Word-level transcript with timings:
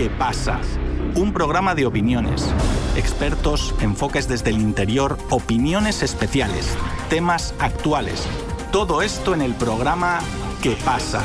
¿Qué 0.00 0.08
pasa? 0.08 0.58
Un 1.14 1.34
programa 1.34 1.74
de 1.74 1.84
opiniones, 1.84 2.50
expertos, 2.96 3.74
enfoques 3.82 4.26
desde 4.28 4.48
el 4.48 4.58
interior, 4.58 5.18
opiniones 5.28 6.02
especiales, 6.02 6.74
temas 7.10 7.54
actuales. 7.58 8.26
Todo 8.72 9.02
esto 9.02 9.34
en 9.34 9.42
el 9.42 9.54
programa 9.54 10.20
¿Qué 10.62 10.74
pasa? 10.86 11.22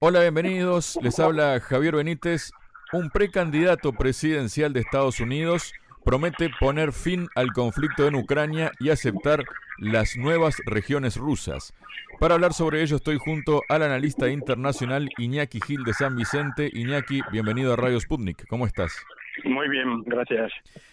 Hola, 0.00 0.20
bienvenidos. 0.20 0.98
Les 1.00 1.18
habla 1.18 1.58
Javier 1.58 1.96
Benítez. 1.96 2.50
Un 2.92 3.08
precandidato 3.08 3.94
presidencial 3.94 4.74
de 4.74 4.80
Estados 4.80 5.20
Unidos 5.20 5.72
promete 6.04 6.50
poner 6.60 6.92
fin 6.92 7.28
al 7.34 7.52
conflicto 7.52 8.06
en 8.06 8.14
Ucrania 8.14 8.72
y 8.80 8.90
aceptar 8.90 9.44
las 9.78 10.16
nuevas 10.16 10.56
regiones 10.66 11.16
rusas. 11.16 11.72
Para 12.18 12.34
hablar 12.34 12.52
sobre 12.52 12.82
ello 12.82 12.96
estoy 12.96 13.18
junto 13.18 13.62
al 13.68 13.82
analista 13.82 14.28
internacional 14.28 15.08
Iñaki 15.18 15.60
Gil 15.60 15.84
de 15.84 15.94
San 15.94 16.16
Vicente. 16.16 16.70
Iñaki, 16.72 17.20
bienvenido 17.30 17.72
a 17.72 17.76
Radio 17.76 18.00
Sputnik. 18.00 18.46
¿Cómo 18.48 18.66
estás? 18.66 18.92
Muy 19.44 19.68
bien, 19.68 20.02
gracias. 20.04 20.50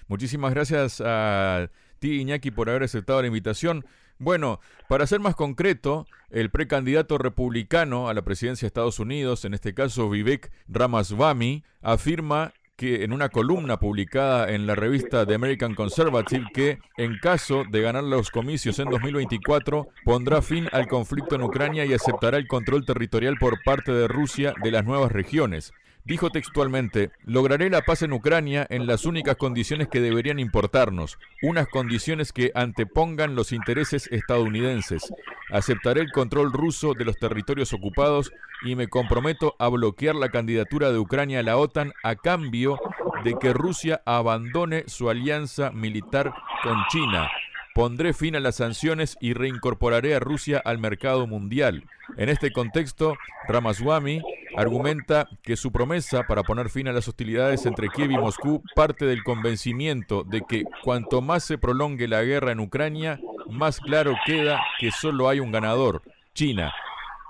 Muchísimas 0.08 0.54
gracias 0.54 1.02
a 1.04 1.70
ti, 2.00 2.22
Iñaki, 2.22 2.52
por 2.52 2.70
haber 2.70 2.84
aceptado 2.84 3.22
la 3.22 3.28
invitación. 3.28 3.86
Bueno, 4.18 4.60
para 4.88 5.08
ser 5.08 5.20
más 5.20 5.36
concreto, 5.36 6.06
el 6.30 6.50
precandidato 6.50 7.18
republicano 7.18 8.08
a 8.08 8.14
la 8.14 8.22
presidencia 8.22 8.66
de 8.66 8.68
Estados 8.68 9.00
Unidos, 9.00 9.44
en 9.46 9.54
este 9.54 9.74
caso 9.74 10.10
Vivek 10.10 10.52
Ramaswamy, 10.68 11.64
afirma 11.82 12.54
que 12.76 13.04
en 13.04 13.14
una 13.14 13.30
columna 13.30 13.78
publicada 13.78 14.52
en 14.52 14.68
la 14.68 14.76
revista 14.76 15.26
The 15.26 15.36
American 15.36 15.76
Conservative 15.76 16.46
que 16.54 16.80
en 16.98 17.18
caso 17.20 17.64
de 17.70 17.82
ganar 17.82 18.04
los 18.04 18.32
comicios 18.32 18.80
en 18.80 18.90
2024 18.90 19.88
pondrá 20.04 20.42
fin 20.42 20.68
al 20.72 20.88
conflicto 20.88 21.36
en 21.36 21.44
Ucrania 21.44 21.86
y 21.86 21.94
aceptará 21.94 22.38
el 22.38 22.48
control 22.48 22.86
territorial 22.86 23.38
por 23.40 23.64
parte 23.64 23.92
de 23.92 24.08
Rusia 24.08 24.54
de 24.62 24.72
las 24.72 24.84
nuevas 24.86 25.12
regiones. 25.12 25.72
Dijo 26.06 26.30
textualmente, 26.30 27.10
lograré 27.24 27.72
la 27.72 27.82
paz 27.82 28.04
en 28.04 28.14
Ucrania 28.14 28.68
en 28.70 28.86
las 28.86 29.06
únicas 29.06 29.38
condiciones 29.38 29.88
que 29.88 30.02
deberían 30.02 30.38
importarnos, 30.38 31.18
unas 31.42 31.68
condiciones 31.68 32.32
que 32.32 32.52
antepongan 32.54 33.34
los 33.34 33.52
intereses 33.52 34.08
estadounidenses. 34.12 35.12
Aceptaré 35.52 36.02
el 36.02 36.12
control 36.12 36.52
ruso 36.52 36.94
de 36.94 37.06
los 37.06 37.18
territorios 37.18 37.74
ocupados 37.74 38.32
y 38.64 38.76
me 38.76 38.88
comprometo 38.88 39.56
a 39.60 39.68
bloquear 39.68 40.16
la 40.16 40.30
candidatura 40.30 40.92
de 40.92 40.98
Ucrania 40.98 41.40
a 41.40 41.44
la 41.44 41.58
OTAN 41.58 41.94
a 42.04 42.16
cambio 42.16 42.80
de 43.24 43.36
que 43.40 43.54
Rusia 43.54 44.02
abandone 44.06 44.86
su 44.88 45.10
alianza 45.10 45.72
militar 45.72 46.34
con 46.64 46.78
China. 46.90 47.30
Pondré 47.76 48.14
fin 48.14 48.38
a 48.38 48.40
las 48.40 48.56
sanciones 48.56 49.18
y 49.20 49.34
reincorporaré 49.34 50.16
a 50.16 50.22
Rusia 50.22 50.62
al 50.64 50.78
mercado 50.78 51.28
mundial. 51.28 51.84
En 52.16 52.30
este 52.30 52.54
contexto, 52.54 53.18
Ramaswamy 53.50 54.22
argumenta 54.56 55.28
que 55.44 55.58
su 55.58 55.74
promesa 55.74 56.24
para 56.24 56.44
poner 56.44 56.70
fin 56.70 56.88
a 56.88 56.94
las 56.94 57.10
hostilidades 57.10 57.66
entre 57.66 57.90
Kiev 57.90 58.12
y 58.12 58.18
Moscú 58.18 58.64
parte 58.78 59.06
del 59.06 59.26
convencimiento 59.26 60.24
de 60.24 60.44
que 60.48 60.64
cuanto 60.86 61.20
más 61.20 61.44
se 61.44 61.58
prolongue 61.58 62.08
la 62.08 62.24
guerra 62.24 62.54
en 62.54 62.62
Ucrania, 62.62 63.20
más 63.50 63.82
claro 63.82 64.16
queda 64.26 64.64
que 64.80 64.92
solo 64.92 65.28
hay 65.28 65.42
un 65.42 65.52
ganador, 65.52 66.02
China. 66.34 66.74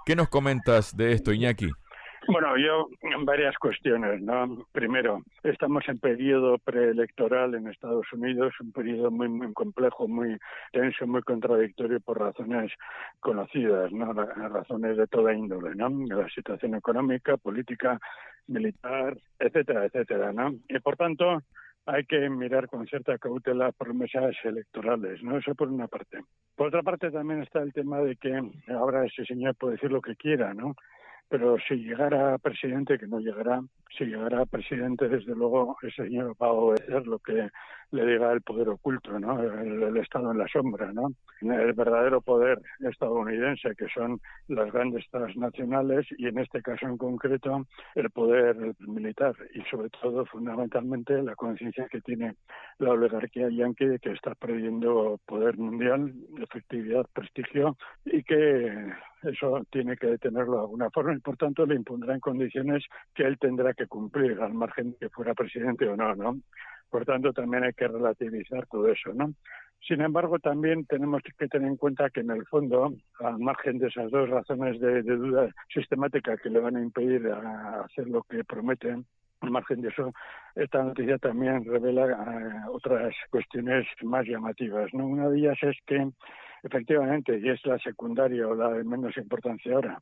¿Qué 0.05 0.15
nos 0.15 0.29
comentas 0.29 0.95
de 0.95 1.13
esto, 1.13 1.33
Iñaki? 1.33 1.71
Bueno, 2.27 2.57
yo 2.57 2.87
varias 3.23 3.55
cuestiones, 3.57 4.21
¿no? 4.21 4.65
Primero, 4.71 5.23
estamos 5.43 5.87
en 5.87 5.99
periodo 5.99 6.57
preelectoral 6.57 7.53
en 7.53 7.67
Estados 7.67 8.11
Unidos, 8.13 8.53
un 8.59 8.71
periodo 8.71 9.11
muy 9.11 9.27
muy 9.29 9.53
complejo, 9.53 10.07
muy 10.07 10.37
tenso, 10.71 11.05
muy 11.05 11.21
contradictorio 11.21 11.99
por 11.99 12.19
razones 12.19 12.71
conocidas, 13.19 13.91
¿no? 13.91 14.13
Razones 14.13 14.97
de 14.97 15.07
toda 15.07 15.33
índole, 15.33 15.75
¿no? 15.75 15.89
La 16.07 16.27
situación 16.29 16.75
económica, 16.75 17.37
política, 17.37 17.99
militar, 18.47 19.15
etcétera, 19.39 19.85
etcétera, 19.85 20.33
¿no? 20.33 20.53
Y 20.67 20.79
por 20.79 20.95
tanto, 20.95 21.41
hay 21.85 22.05
que 22.05 22.29
mirar 22.29 22.67
con 22.67 22.87
cierta 22.87 23.17
cautela 23.19 23.71
promesas 23.71 24.35
electorales, 24.43 25.21
¿no? 25.21 25.37
Eso 25.37 25.53
por 25.53 25.69
una 25.69 25.87
parte. 25.87 26.23
Por 26.55 26.67
otra 26.67 26.81
parte 26.81 27.11
también 27.11 27.43
está 27.43 27.61
el 27.61 27.73
tema 27.73 27.99
de 27.99 28.15
que 28.15 28.41
ahora 28.69 29.05
ese 29.05 29.25
señor 29.25 29.55
puede 29.55 29.73
decir 29.73 29.91
lo 29.91 30.01
que 30.01 30.15
quiera, 30.15 30.53
¿no? 30.53 30.75
Pero 31.29 31.57
si 31.67 31.75
llegara 31.75 32.37
presidente, 32.37 32.97
que 32.99 33.07
no 33.07 33.19
llegará, 33.19 33.61
si 33.97 34.05
llegara 34.05 34.45
presidente, 34.45 35.07
desde 35.07 35.35
luego 35.35 35.77
ese 35.81 36.03
señor 36.03 36.35
va 36.41 36.47
a 36.47 36.51
obedecer 36.51 37.07
lo 37.07 37.19
que 37.19 37.49
le 37.91 38.05
diga 38.05 38.31
el 38.31 38.41
poder 38.41 38.69
oculto, 38.69 39.17
¿no? 39.19 39.41
El, 39.41 39.95
Estado 39.97 40.31
en 40.31 40.37
la 40.37 40.47
sombra, 40.47 40.91
¿no? 40.91 41.13
El 41.41 41.73
verdadero 41.73 42.21
poder 42.21 42.59
estadounidense, 42.81 43.75
que 43.75 43.87
son 43.87 44.19
las 44.47 44.71
grandes 44.71 45.05
transnacionales 45.09 46.05
y 46.17 46.27
en 46.27 46.39
este 46.39 46.61
caso 46.61 46.85
en 46.85 46.97
concreto 46.97 47.65
el 47.95 48.09
poder 48.09 48.75
militar 48.79 49.33
y 49.53 49.61
sobre 49.69 49.89
todo 49.89 50.25
fundamentalmente 50.25 51.21
la 51.21 51.35
conciencia 51.35 51.87
que 51.87 52.01
tiene 52.01 52.35
la 52.79 52.91
oligarquía 52.91 53.49
yanqui 53.49 53.99
que 53.99 54.11
está 54.11 54.35
perdiendo 54.35 55.19
poder 55.25 55.57
mundial, 55.57 56.13
efectividad, 56.41 57.05
prestigio 57.13 57.77
y 58.05 58.23
que 58.23 58.91
eso 59.23 59.65
tiene 59.71 59.97
que 59.97 60.07
detenerlo 60.07 60.53
de 60.53 60.61
alguna 60.61 60.89
forma 60.91 61.13
y 61.13 61.19
por 61.19 61.37
tanto 61.37 61.65
le 61.65 61.75
impondrá 61.75 62.13
en 62.13 62.19
condiciones 62.19 62.83
que 63.13 63.23
él 63.23 63.37
tendrá 63.39 63.73
que 63.75 63.87
cumplir 63.87 64.39
al 64.41 64.53
margen 64.53 64.91
de 64.91 64.97
que 64.97 65.09
fuera 65.09 65.33
presidente 65.33 65.87
o 65.87 65.95
no, 65.95 66.15
¿no? 66.15 66.37
Por 66.89 67.05
tanto, 67.05 67.33
también 67.33 67.63
hay 67.63 67.73
que 67.73 67.87
relativizar 67.87 68.65
todo 68.67 68.87
eso, 68.89 69.13
¿no? 69.13 69.33
Sin 69.87 70.01
embargo, 70.01 70.39
también 70.39 70.85
tenemos 70.85 71.21
que 71.21 71.47
tener 71.47 71.67
en 71.67 71.77
cuenta 71.77 72.09
que 72.09 72.21
en 72.21 72.31
el 72.31 72.45
fondo, 72.47 72.93
al 73.19 73.37
margen 73.37 73.77
de 73.77 73.87
esas 73.87 74.09
dos 74.09 74.29
razones 74.29 74.79
de, 74.79 75.03
duda 75.03 75.49
sistemática 75.71 76.37
que 76.37 76.49
le 76.49 76.59
van 76.59 76.75
a 76.75 76.81
impedir 76.81 77.27
hacer 77.27 78.07
lo 78.07 78.23
que 78.23 78.43
prometen, 78.43 79.05
al 79.41 79.51
margen 79.51 79.81
de 79.81 79.89
eso, 79.89 80.11
esta 80.55 80.81
noticia 80.81 81.19
también 81.19 81.65
revela 81.65 82.07
eh, 82.07 82.69
otras 82.71 83.13
cuestiones 83.29 83.85
más 84.01 84.25
llamativas. 84.25 84.91
¿no? 84.93 85.05
Una 85.05 85.29
de 85.29 85.37
ellas 85.37 85.57
es 85.61 85.77
que, 85.85 86.09
efectivamente, 86.63 87.37
y 87.37 87.49
es 87.49 87.63
la 87.65 87.77
secundaria 87.77 88.47
o 88.47 88.55
la 88.55 88.69
de 88.69 88.83
menos 88.83 89.15
importancia 89.17 89.75
ahora, 89.75 90.01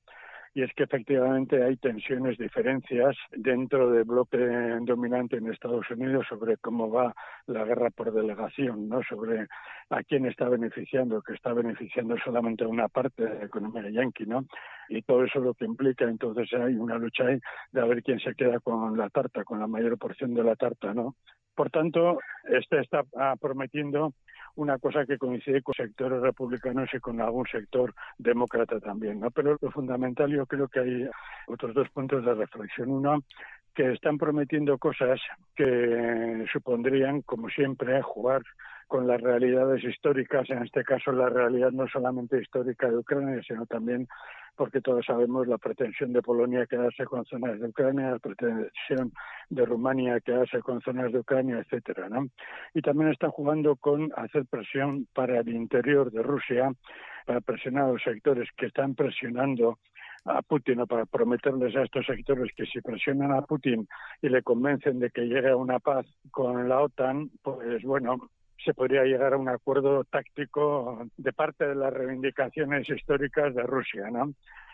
y 0.55 0.61
es 0.61 0.71
que 0.75 0.83
efectivamente 0.83 1.63
hay 1.63 1.77
tensiones, 1.77 2.37
diferencias 2.37 3.15
dentro 3.31 3.89
del 3.89 4.03
bloque 4.03 4.37
dominante 4.81 5.37
en 5.37 5.51
Estados 5.51 5.89
Unidos 5.89 6.25
sobre 6.29 6.57
cómo 6.57 6.91
va 6.91 7.15
la 7.47 7.63
guerra 7.63 7.89
por 7.89 8.13
delegación, 8.13 8.87
¿no? 8.87 9.01
Sobre 9.03 9.47
a 9.89 10.03
quién 10.03 10.27
está 10.27 10.47
beneficiando, 10.49 11.21
que 11.23 11.33
está 11.33 11.53
beneficiando 11.53 12.15
solamente 12.23 12.63
a 12.63 12.67
una 12.67 12.87
parte 12.87 13.23
de 13.23 13.39
la 13.39 13.45
economía 13.45 13.89
yanqui, 13.89 14.25
¿no? 14.27 14.45
Y 14.95 15.01
todo 15.01 15.23
eso 15.23 15.39
lo 15.39 15.55
que 15.55 15.65
implica, 15.65 16.05
entonces 16.05 16.53
hay 16.53 16.75
una 16.75 16.99
lucha 16.99 17.25
ahí 17.25 17.39
de 17.71 17.81
a 17.81 17.85
ver 17.85 18.03
quién 18.03 18.19
se 18.19 18.35
queda 18.35 18.59
con 18.59 18.95
la 18.95 19.09
tarta, 19.09 19.43
con 19.43 19.59
la 19.59 19.65
mayor 19.65 19.97
porción 19.97 20.35
de 20.35 20.43
la 20.43 20.55
tarta, 20.55 20.93
¿no? 20.93 21.15
Por 21.55 21.71
tanto, 21.71 22.19
este 22.43 22.79
está 22.79 23.03
ah, 23.17 23.35
prometiendo 23.41 24.13
una 24.55 24.77
cosa 24.77 25.05
que 25.07 25.17
coincide 25.17 25.63
con 25.63 25.73
sectores 25.73 26.21
republicanos 26.21 26.89
y 26.93 26.99
con 26.99 27.19
algún 27.21 27.47
sector 27.47 27.93
demócrata 28.19 28.79
también, 28.79 29.19
¿no? 29.19 29.31
Pero 29.31 29.57
lo 29.59 29.71
fundamental 29.71 30.31
yo 30.31 30.45
creo 30.45 30.67
que 30.67 30.79
hay 30.79 31.09
otros 31.47 31.73
dos 31.73 31.89
puntos 31.89 32.23
de 32.23 32.35
reflexión. 32.35 32.91
Uno, 32.91 33.23
que 33.73 33.93
están 33.93 34.19
prometiendo 34.19 34.77
cosas 34.77 35.19
que 35.55 36.45
supondrían, 36.51 37.23
como 37.23 37.49
siempre, 37.49 37.99
jugar 38.03 38.43
con 38.93 39.07
las 39.07 39.19
realidades 39.19 39.83
históricas, 39.83 40.47
en 40.51 40.61
este 40.61 40.83
caso 40.83 41.11
la 41.11 41.27
realidad 41.27 41.71
no 41.71 41.87
solamente 41.87 42.39
histórica 42.39 42.87
de 42.87 42.99
Ucrania, 42.99 43.41
sino 43.41 43.65
también 43.65 44.07
porque 44.55 44.81
todos 44.81 45.03
sabemos 45.03 45.47
la 45.47 45.57
pretensión 45.57 46.13
de 46.13 46.21
Polonia 46.21 46.61
a 46.61 46.67
quedarse 46.67 47.03
con 47.05 47.25
zonas 47.25 47.59
de 47.59 47.69
Ucrania, 47.69 48.11
la 48.11 48.19
pretensión 48.19 49.11
de 49.49 49.65
Rumania 49.65 50.13
a 50.13 50.19
quedarse 50.19 50.59
con 50.59 50.79
zonas 50.81 51.11
de 51.11 51.21
Ucrania, 51.21 51.57
etcétera, 51.57 52.07
¿no? 52.07 52.27
Y 52.75 52.83
también 52.83 53.09
están 53.09 53.31
jugando 53.31 53.77
con 53.77 54.11
hacer 54.15 54.45
presión 54.45 55.07
para 55.15 55.39
el 55.39 55.49
interior 55.49 56.11
de 56.11 56.21
Rusia, 56.21 56.71
para 57.25 57.41
presionar 57.41 57.85
a 57.85 57.93
los 57.93 58.03
sectores 58.03 58.47
que 58.55 58.67
están 58.67 58.93
presionando 58.93 59.79
a 60.25 60.43
Putin 60.43 60.81
o 60.81 60.85
para 60.85 61.07
prometerles 61.07 61.75
a 61.75 61.81
estos 61.81 62.05
sectores 62.05 62.51
que 62.55 62.67
si 62.67 62.79
presionan 62.79 63.31
a 63.31 63.41
Putin 63.41 63.87
y 64.21 64.29
le 64.29 64.43
convencen 64.43 64.99
de 64.99 65.09
que 65.09 65.21
llegue 65.21 65.49
a 65.49 65.57
una 65.57 65.79
paz 65.79 66.05
con 66.29 66.69
la 66.69 66.79
OTAN, 66.79 67.31
pues 67.41 67.81
bueno, 67.81 68.29
se 68.63 68.73
podría 68.73 69.03
llegar 69.03 69.33
a 69.33 69.37
un 69.37 69.49
acuerdo 69.49 70.03
táctico 70.05 71.07
de 71.17 71.33
parte 71.33 71.67
de 71.67 71.75
las 71.75 71.93
reivindicaciones 71.93 72.89
históricas 72.89 73.53
de 73.55 73.63
Rusia, 73.63 74.09
¿no? 74.11 74.33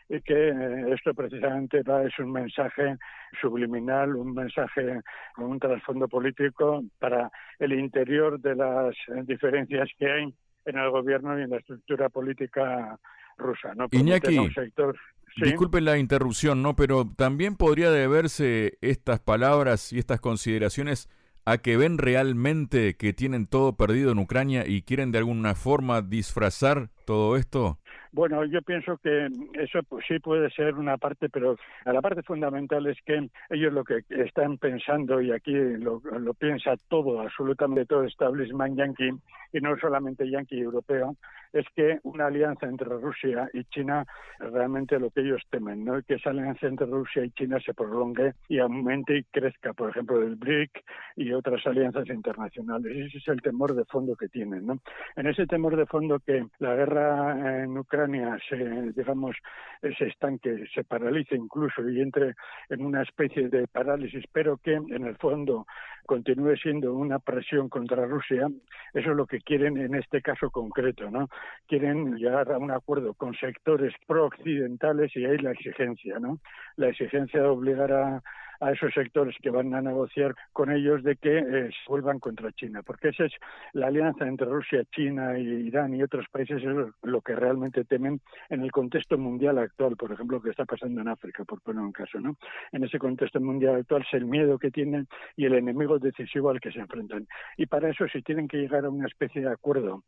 y 0.09 0.21
que 0.21 0.49
eh, 0.49 0.93
esto 0.93 1.13
precisamente 1.13 1.83
va, 1.83 2.03
es 2.03 2.17
un 2.17 2.31
mensaje 2.31 2.97
subliminal, 3.39 4.15
un 4.15 4.33
mensaje 4.33 5.01
con 5.35 5.45
un 5.45 5.59
trasfondo 5.59 6.07
político 6.07 6.83
para 6.97 7.31
el 7.59 7.73
interior 7.73 8.39
de 8.39 8.55
las 8.55 8.95
diferencias 9.27 9.87
que 9.97 10.11
hay 10.11 10.33
en 10.65 10.77
el 10.77 10.89
gobierno 10.89 11.39
y 11.39 11.43
en 11.43 11.51
la 11.51 11.57
estructura 11.57 12.09
política 12.09 12.97
rusa. 13.37 13.75
¿no? 13.75 13.87
Iñaki, 13.91 14.49
sector, 14.51 14.97
disculpe 15.37 15.79
la 15.79 15.97
interrupción, 15.99 16.63
¿no? 16.63 16.75
pero 16.75 17.05
también 17.15 17.55
podría 17.55 17.91
deberse 17.91 18.79
estas 18.81 19.19
palabras 19.19 19.93
y 19.93 19.99
estas 19.99 20.19
consideraciones 20.19 21.07
a 21.49 21.57
que 21.57 21.77
ven 21.77 21.97
realmente 21.97 22.95
que 22.95 23.11
tienen 23.11 23.47
todo 23.47 23.73
perdido 23.75 24.11
en 24.11 24.19
Ucrania 24.19 24.67
y 24.67 24.83
quieren 24.83 25.11
de 25.11 25.17
alguna 25.17 25.55
forma 25.55 26.03
disfrazar 26.03 26.89
todo 27.05 27.37
esto? 27.37 27.79
Bueno, 28.11 28.43
yo 28.45 28.61
pienso 28.61 28.97
que 28.97 29.27
eso 29.53 29.79
pues, 29.87 30.05
sí 30.07 30.19
puede 30.19 30.49
ser 30.51 30.75
una 30.75 30.97
parte, 30.97 31.29
pero 31.29 31.57
la 31.85 32.01
parte 32.01 32.23
fundamental 32.23 32.87
es 32.87 32.97
que 33.05 33.29
ellos 33.49 33.73
lo 33.73 33.83
que 33.83 34.03
están 34.09 34.57
pensando, 34.57 35.21
y 35.21 35.31
aquí 35.31 35.53
lo, 35.53 36.01
piensa 36.33 36.75
todo, 36.87 37.19
absolutamente 37.21 37.85
todo 37.85 38.03
establishment 38.03 38.77
yankee, 38.77 39.11
y 39.53 39.59
no 39.59 39.77
solamente 39.77 40.29
yankee 40.29 40.59
europeo, 40.59 41.15
es 41.53 41.65
que 41.75 41.99
una 42.03 42.27
alianza 42.27 42.67
entre 42.67 42.89
Rusia 42.89 43.49
y 43.53 43.63
China 43.65 44.05
realmente 44.39 44.99
lo 44.99 45.09
que 45.09 45.21
ellos 45.21 45.41
temen, 45.49 45.83
¿no? 45.83 46.01
que 46.03 46.15
esa 46.15 46.29
alianza 46.29 46.67
entre 46.67 46.87
Rusia 46.87 47.23
y 47.25 47.31
China 47.31 47.57
se 47.65 47.73
prolongue 47.73 48.33
y 48.47 48.59
aumente 48.59 49.17
y 49.17 49.23
crezca, 49.23 49.73
por 49.73 49.89
ejemplo, 49.89 50.21
el 50.21 50.35
BRIC 50.35 50.83
y 51.15 51.31
otras 51.33 51.65
alianzas 51.65 52.07
internacionales. 52.07 52.95
Ese 52.95 53.17
es 53.17 53.27
el 53.27 53.41
temor 53.41 53.73
de 53.75 53.85
fondo 53.85 54.15
que 54.15 54.27
tienen. 54.27 54.65
¿no? 54.65 54.79
En 55.15 55.27
ese 55.27 55.45
temor 55.47 55.75
de 55.75 55.85
fondo 55.85 56.19
que 56.19 56.45
la 56.59 56.75
guerra 56.75 57.63
en 57.63 57.77
Ucrania 57.77 58.37
se, 58.47 58.91
digamos, 58.93 59.35
se 59.81 60.07
estanque, 60.07 60.65
se 60.73 60.83
paralice 60.83 61.35
incluso 61.35 61.87
y 61.89 62.01
entre 62.01 62.35
en 62.69 62.85
una 62.85 63.03
especie 63.03 63.49
de 63.49 63.67
parálisis, 63.67 64.25
pero 64.31 64.57
que 64.57 64.73
en 64.73 65.05
el 65.05 65.15
fondo 65.17 65.65
continúe 66.09 66.57
siendo 66.57 66.95
una 66.95 67.19
presión 67.19 67.69
contra 67.69 68.03
Rusia, 68.07 68.47
eso 68.95 69.11
es 69.11 69.15
lo 69.15 69.27
que 69.27 69.41
quieren 69.41 69.77
en 69.77 69.93
este 69.93 70.23
caso 70.23 70.49
concreto, 70.49 71.11
¿no? 71.11 71.29
Quieren 71.67 72.15
llegar 72.15 72.51
a 72.51 72.57
un 72.57 72.71
acuerdo 72.71 73.13
con 73.13 73.35
sectores 73.35 73.93
pro-occidentales 74.07 75.15
y 75.15 75.25
ahí 75.25 75.37
la 75.37 75.51
exigencia, 75.51 76.17
¿no? 76.17 76.39
La 76.77 76.87
exigencia 76.87 77.41
de 77.41 77.47
obligar 77.47 77.91
a, 77.93 78.23
a 78.59 78.71
esos 78.71 78.93
sectores 78.93 79.35
que 79.41 79.49
van 79.49 79.73
a 79.73 79.81
negociar 79.81 80.35
con 80.53 80.71
ellos 80.71 81.03
de 81.03 81.15
que 81.15 81.37
eh, 81.37 81.69
se 81.69 81.89
vuelvan 81.89 82.19
contra 82.19 82.51
China, 82.51 82.81
porque 82.83 83.09
esa 83.09 83.25
es 83.25 83.33
la 83.73 83.87
alianza 83.87 84.27
entre 84.27 84.47
Rusia, 84.47 84.83
China, 84.91 85.37
Irán 85.37 85.95
y 85.95 86.03
otros 86.03 86.25
países, 86.31 86.61
es 86.63 86.93
lo 87.03 87.21
que 87.21 87.35
realmente 87.35 87.85
temen 87.85 88.21
en 88.49 88.61
el 88.61 88.71
contexto 88.71 89.17
mundial 89.17 89.57
actual, 89.57 89.95
por 89.95 90.11
ejemplo, 90.11 90.37
lo 90.37 90.43
que 90.43 90.51
está 90.51 90.65
pasando 90.65 91.01
en 91.01 91.07
África, 91.07 91.43
por 91.45 91.61
poner 91.61 91.81
un 91.81 91.91
caso, 91.91 92.19
¿no? 92.19 92.35
En 92.71 92.83
ese 92.83 92.99
contexto 92.99 93.39
mundial 93.39 93.75
actual 93.77 94.03
es 94.07 94.13
el 94.13 94.25
miedo 94.25 94.59
que 94.59 94.71
tienen 94.71 95.07
y 95.35 95.45
el 95.45 95.53
enemigo 95.53 95.99
decisivo 95.99 96.49
al 96.49 96.59
que 96.59 96.71
se 96.71 96.79
enfrentan. 96.79 97.27
Y 97.57 97.65
para 97.65 97.89
eso, 97.89 98.07
si 98.07 98.21
tienen 98.21 98.47
que 98.47 98.57
llegar 98.57 98.85
a 98.85 98.89
una 98.89 99.07
especie 99.07 99.41
de 99.41 99.51
acuerdo 99.51 100.03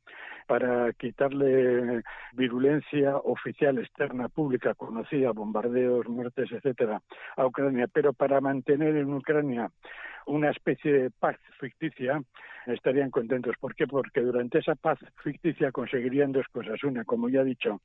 para 0.47 0.91
quitarle 0.93 2.03
virulencia 2.33 3.17
oficial, 3.17 3.77
externa, 3.77 4.27
pública, 4.27 4.73
conocida, 4.73 5.31
bombardeos, 5.31 6.07
muertes, 6.07 6.51
etcétera, 6.51 7.01
a 7.37 7.45
Ucrania, 7.45 7.87
pero 7.91 8.13
para 8.13 8.40
mantener 8.41 8.95
en 8.97 9.13
Ucrania 9.13 9.71
una 10.27 10.51
especie 10.51 10.93
de 10.93 11.11
paz 11.11 11.37
ficticia, 11.59 12.21
estarían 12.67 13.09
contentos. 13.09 13.55
¿Por 13.59 13.75
qué? 13.75 13.87
Porque 13.87 14.21
durante 14.21 14.59
esa 14.59 14.75
paz 14.75 14.99
ficticia 15.23 15.71
conseguirían 15.71 16.31
dos 16.31 16.47
cosas. 16.51 16.83
Una, 16.83 17.03
como 17.05 17.29
ya 17.29 17.41
he 17.41 17.45
dicho, 17.45 17.81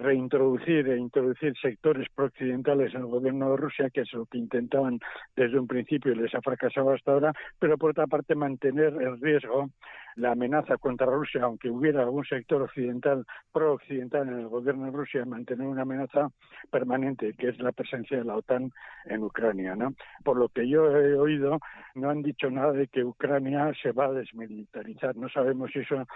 reintroducir 0.00 0.88
e 0.88 0.96
introducir 0.96 1.54
sectores 1.60 2.08
prooccidentales 2.14 2.94
en 2.94 3.02
el 3.02 3.06
gobierno 3.06 3.50
de 3.50 3.56
Rusia, 3.56 3.90
que 3.90 4.00
es 4.02 4.12
lo 4.12 4.26
que 4.26 4.38
intentaban 4.38 4.98
desde 5.36 5.58
un 5.58 5.66
principio 5.66 6.12
y 6.12 6.16
les 6.16 6.34
ha 6.34 6.40
fracasado 6.40 6.92
hasta 6.92 7.12
ahora, 7.12 7.32
pero 7.58 7.76
por 7.78 7.90
otra 7.90 8.06
parte 8.06 8.34
mantener 8.34 8.94
el 9.00 9.20
riesgo, 9.20 9.70
la 10.16 10.32
amenaza 10.32 10.76
contra 10.76 11.06
Rusia, 11.06 11.42
aunque 11.44 11.70
hubiera 11.70 12.02
algún 12.02 12.24
sector 12.24 12.62
occidental, 12.62 13.24
pro-occidental 13.52 14.28
en 14.28 14.40
el 14.40 14.48
gobierno 14.48 14.86
de 14.86 14.92
Rusia, 14.92 15.24
mantener 15.24 15.66
una 15.66 15.82
amenaza 15.82 16.28
permanente, 16.70 17.34
que 17.38 17.48
es 17.48 17.58
la 17.60 17.72
presencia 17.72 18.18
de 18.18 18.24
la 18.24 18.36
OTAN 18.36 18.70
en 19.06 19.22
Ucrania. 19.22 19.74
¿no? 19.76 19.94
Por 20.24 20.36
lo 20.36 20.48
que 20.48 20.68
yo 20.68 20.90
he 20.96 21.14
oído, 21.14 21.58
no 21.94 22.10
han 22.10 22.22
dicho 22.22 22.50
nada 22.50 22.72
de 22.72 22.88
que 22.88 23.04
Ucrania 23.04 23.72
se 23.82 23.92
va 23.92 24.06
a 24.06 24.12
desmilitarizar. 24.12 25.16
No 25.16 25.28
sabemos 25.28 25.70
si 25.72 25.80
eso, 25.80 26.06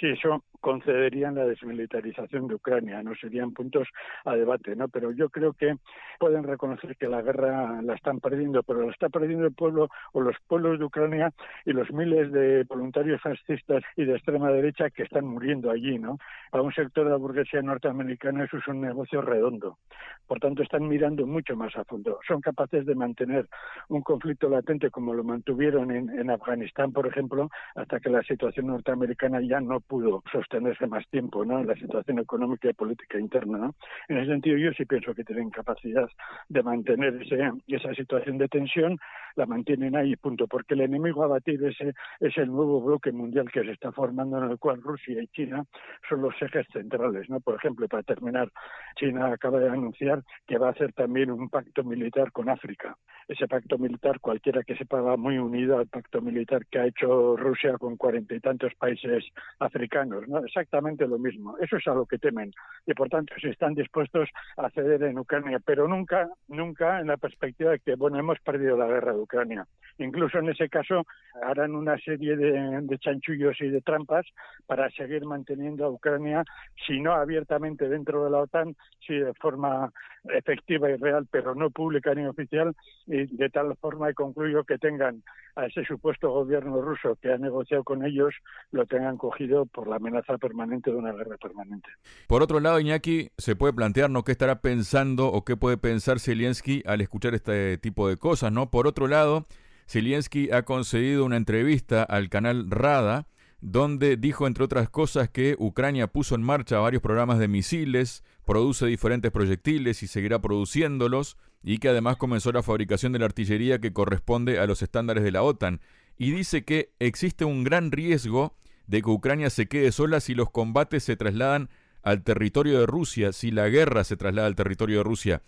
si 0.00 0.08
eso 0.08 0.44
concederían 0.60 1.34
la 1.34 1.46
desmilitarización 1.46 2.48
de 2.48 2.54
Ucrania. 2.54 3.02
No 3.02 3.14
serían 3.24 3.52
puntos 3.52 3.88
a 4.24 4.36
debate, 4.36 4.76
¿no? 4.76 4.88
Pero 4.88 5.10
yo 5.12 5.30
creo 5.30 5.54
que 5.54 5.76
pueden 6.18 6.44
reconocer 6.44 6.96
que 6.96 7.08
la 7.08 7.22
guerra 7.22 7.80
la 7.82 7.94
están 7.94 8.20
perdiendo, 8.20 8.62
pero 8.62 8.82
la 8.82 8.92
está 8.92 9.08
perdiendo 9.08 9.46
el 9.46 9.54
pueblo 9.54 9.88
o 10.12 10.20
los 10.20 10.36
pueblos 10.46 10.78
de 10.78 10.84
Ucrania 10.84 11.32
y 11.64 11.72
los 11.72 11.90
miles 11.90 12.30
de 12.32 12.64
voluntarios 12.64 13.20
fascistas 13.22 13.82
y 13.96 14.04
de 14.04 14.14
extrema 14.14 14.50
derecha 14.50 14.90
que 14.90 15.04
están 15.04 15.26
muriendo 15.26 15.70
allí, 15.70 15.98
¿no? 15.98 16.18
Para 16.50 16.62
un 16.62 16.72
sector 16.72 17.04
de 17.04 17.10
la 17.10 17.16
burguesía 17.16 17.62
norteamericana 17.62 18.44
eso 18.44 18.58
es 18.58 18.68
un 18.68 18.80
negocio 18.80 19.22
redondo. 19.22 19.78
Por 20.26 20.40
tanto, 20.40 20.62
están 20.62 20.88
mirando 20.88 21.26
mucho 21.26 21.56
más 21.56 21.74
a 21.76 21.84
fondo. 21.84 22.18
Son 22.26 22.40
capaces 22.40 22.86
de 22.86 22.94
mantener 22.94 23.48
un 23.88 24.02
conflicto 24.02 24.48
latente 24.48 24.90
como 24.90 25.14
lo 25.14 25.24
mantuvieron 25.24 25.90
en, 25.90 26.10
en 26.10 26.30
Afganistán, 26.30 26.92
por 26.92 27.06
ejemplo, 27.06 27.50
hasta 27.74 28.00
que 28.00 28.10
la 28.10 28.22
situación 28.22 28.66
norteamericana 28.66 29.40
ya 29.40 29.60
no 29.60 29.80
pudo 29.80 30.22
sostenerse 30.32 30.86
más 30.86 31.06
tiempo, 31.08 31.44
¿no? 31.44 31.62
La 31.62 31.74
situación 31.74 32.18
económica 32.18 32.68
y 32.68 32.72
política 32.72 33.03
interna. 33.18 33.58
¿no? 33.58 33.74
En 34.08 34.18
ese 34.18 34.30
sentido, 34.30 34.56
yo 34.56 34.72
sí 34.72 34.84
pienso 34.84 35.14
que 35.14 35.24
tienen 35.24 35.50
capacidad 35.50 36.08
de 36.48 36.62
mantener 36.62 37.22
ese, 37.22 37.50
esa 37.66 37.94
situación 37.94 38.38
de 38.38 38.48
tensión, 38.48 38.98
la 39.36 39.46
mantienen 39.46 39.96
ahí, 39.96 40.16
punto, 40.16 40.46
porque 40.46 40.74
el 40.74 40.82
enemigo 40.82 41.24
a 41.24 41.28
batir 41.28 41.62
ese, 41.64 41.92
es 42.20 42.36
el 42.38 42.48
nuevo 42.48 42.80
bloque 42.80 43.12
mundial 43.12 43.50
que 43.50 43.62
se 43.64 43.72
está 43.72 43.92
formando, 43.92 44.38
en 44.38 44.50
el 44.50 44.58
cual 44.58 44.82
Rusia 44.82 45.22
y 45.22 45.26
China 45.28 45.64
son 46.08 46.22
los 46.22 46.34
ejes 46.40 46.66
centrales. 46.72 47.28
¿no? 47.28 47.40
Por 47.40 47.56
ejemplo, 47.56 47.88
para 47.88 48.02
terminar, 48.02 48.50
China 48.96 49.32
acaba 49.32 49.58
de 49.58 49.68
anunciar 49.68 50.22
que 50.46 50.58
va 50.58 50.68
a 50.68 50.70
hacer 50.70 50.92
también 50.92 51.30
un 51.30 51.48
pacto 51.48 51.84
militar 51.84 52.32
con 52.32 52.48
África. 52.48 52.96
Ese 53.26 53.48
pacto 53.48 53.78
militar, 53.78 54.20
cualquiera 54.20 54.62
que 54.62 54.76
sepa, 54.76 55.00
va 55.00 55.16
muy 55.16 55.38
unido 55.38 55.78
al 55.78 55.86
pacto 55.86 56.20
militar 56.20 56.66
que 56.66 56.78
ha 56.78 56.86
hecho 56.86 57.36
Rusia 57.36 57.76
con 57.78 57.96
cuarenta 57.96 58.34
y 58.34 58.40
tantos 58.40 58.74
países 58.74 59.24
africanos. 59.58 60.28
¿no? 60.28 60.44
Exactamente 60.44 61.06
lo 61.06 61.18
mismo. 61.18 61.56
Eso 61.58 61.76
es 61.76 61.86
a 61.86 61.94
lo 61.94 62.06
que 62.06 62.18
temen. 62.18 62.52
Y 62.86 62.93
por 62.94 63.08
tanto, 63.08 63.34
si 63.40 63.48
están 63.48 63.74
dispuestos 63.74 64.28
a 64.56 64.70
ceder 64.70 65.02
en 65.02 65.18
Ucrania, 65.18 65.58
pero 65.64 65.88
nunca, 65.88 66.28
nunca 66.48 67.00
en 67.00 67.08
la 67.08 67.16
perspectiva 67.16 67.72
de 67.72 67.80
que, 67.80 67.94
bueno, 67.94 68.18
hemos 68.18 68.38
perdido 68.40 68.76
la 68.76 68.86
guerra 68.86 69.12
de 69.12 69.20
Ucrania. 69.20 69.66
Incluso 69.98 70.38
en 70.38 70.48
ese 70.48 70.68
caso 70.68 71.04
harán 71.42 71.74
una 71.74 71.96
serie 71.98 72.36
de, 72.36 72.80
de 72.82 72.98
chanchullos 72.98 73.60
y 73.60 73.68
de 73.68 73.80
trampas 73.80 74.26
para 74.66 74.90
seguir 74.90 75.24
manteniendo 75.24 75.84
a 75.84 75.90
Ucrania, 75.90 76.44
si 76.86 77.00
no 77.00 77.12
abiertamente 77.12 77.88
dentro 77.88 78.24
de 78.24 78.30
la 78.30 78.38
OTAN, 78.40 78.74
si 79.06 79.14
de 79.14 79.34
forma 79.34 79.92
efectiva 80.32 80.90
y 80.90 80.96
real, 80.96 81.26
pero 81.30 81.54
no 81.54 81.70
pública 81.70 82.14
ni 82.14 82.26
oficial, 82.26 82.74
y 83.06 83.26
de 83.26 83.50
tal 83.50 83.76
forma, 83.76 84.12
concluyo, 84.14 84.64
que 84.64 84.78
tengan 84.78 85.22
a 85.56 85.66
ese 85.66 85.84
supuesto 85.84 86.30
gobierno 86.30 86.80
ruso 86.80 87.16
que 87.20 87.32
ha 87.32 87.38
negociado 87.38 87.84
con 87.84 88.04
ellos, 88.04 88.34
lo 88.72 88.86
tengan 88.86 89.16
cogido 89.16 89.66
por 89.66 89.86
la 89.86 89.96
amenaza 89.96 90.38
permanente 90.38 90.90
de 90.90 90.96
una 90.96 91.12
guerra 91.12 91.36
permanente. 91.36 91.88
Por 92.26 92.42
otro 92.42 92.60
lado, 92.60 92.80
Iñaki, 92.80 93.30
se 93.38 93.54
puede 93.54 93.72
plantear, 93.72 94.10
¿no?, 94.10 94.24
qué 94.24 94.32
estará 94.32 94.60
pensando 94.60 95.28
o 95.28 95.44
qué 95.44 95.56
puede 95.56 95.76
pensar 95.76 96.18
Zelensky 96.20 96.82
al 96.86 97.00
escuchar 97.00 97.34
este 97.34 97.78
tipo 97.78 98.08
de 98.08 98.16
cosas, 98.16 98.50
¿no? 98.50 98.70
Por 98.70 98.86
otro 98.86 99.06
lado, 99.06 99.46
Zelensky 99.86 100.50
ha 100.50 100.64
concedido 100.64 101.24
una 101.24 101.36
entrevista 101.36 102.02
al 102.02 102.30
canal 102.30 102.70
Rada, 102.70 103.26
donde 103.60 104.16
dijo, 104.18 104.46
entre 104.46 104.64
otras 104.64 104.90
cosas, 104.90 105.30
que 105.30 105.56
Ucrania 105.58 106.06
puso 106.06 106.34
en 106.34 106.42
marcha 106.42 106.80
varios 106.80 107.02
programas 107.02 107.38
de 107.38 107.48
misiles, 107.48 108.22
produce 108.44 108.86
diferentes 108.86 109.30
proyectiles 109.30 110.02
y 110.02 110.06
seguirá 110.06 110.40
produciéndolos, 110.40 111.36
y 111.62 111.78
que 111.78 111.88
además 111.88 112.16
comenzó 112.16 112.52
la 112.52 112.62
fabricación 112.62 113.12
de 113.12 113.18
la 113.18 113.24
artillería 113.24 113.80
que 113.80 113.92
corresponde 113.92 114.58
a 114.58 114.66
los 114.66 114.82
estándares 114.82 115.24
de 115.24 115.32
la 115.32 115.42
OTAN. 115.42 115.80
Y 116.18 116.30
dice 116.30 116.64
que 116.64 116.92
existe 116.98 117.44
un 117.44 117.64
gran 117.64 117.90
riesgo 117.90 118.54
de 118.86 119.02
que 119.02 119.10
Ucrania 119.10 119.50
se 119.50 119.66
quede 119.66 119.90
sola 119.92 120.20
si 120.20 120.34
los 120.34 120.50
combates 120.50 121.04
se 121.04 121.16
trasladan 121.16 121.70
al 122.02 122.22
territorio 122.22 122.78
de 122.78 122.86
Rusia, 122.86 123.32
si 123.32 123.50
la 123.50 123.68
guerra 123.68 124.04
se 124.04 124.16
traslada 124.16 124.46
al 124.46 124.56
territorio 124.56 124.98
de 124.98 125.04
Rusia. 125.04 125.42